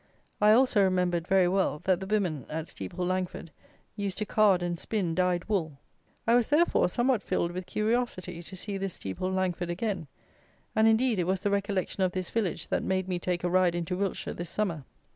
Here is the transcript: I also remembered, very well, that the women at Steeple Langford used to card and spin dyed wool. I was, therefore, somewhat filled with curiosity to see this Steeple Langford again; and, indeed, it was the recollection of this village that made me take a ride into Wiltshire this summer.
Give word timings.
I 0.41 0.51
also 0.53 0.83
remembered, 0.83 1.27
very 1.27 1.47
well, 1.47 1.79
that 1.83 1.99
the 1.99 2.07
women 2.07 2.47
at 2.49 2.67
Steeple 2.67 3.05
Langford 3.05 3.51
used 3.95 4.17
to 4.17 4.25
card 4.25 4.63
and 4.63 4.79
spin 4.79 5.13
dyed 5.13 5.45
wool. 5.47 5.77
I 6.25 6.33
was, 6.33 6.49
therefore, 6.49 6.89
somewhat 6.89 7.21
filled 7.21 7.51
with 7.51 7.67
curiosity 7.67 8.41
to 8.41 8.55
see 8.55 8.79
this 8.79 8.95
Steeple 8.95 9.31
Langford 9.31 9.69
again; 9.69 10.07
and, 10.75 10.87
indeed, 10.87 11.19
it 11.19 11.27
was 11.27 11.41
the 11.41 11.51
recollection 11.51 12.01
of 12.01 12.13
this 12.13 12.31
village 12.31 12.69
that 12.69 12.81
made 12.81 13.07
me 13.07 13.19
take 13.19 13.43
a 13.43 13.47
ride 13.47 13.75
into 13.75 13.95
Wiltshire 13.95 14.33
this 14.33 14.49
summer. 14.49 14.85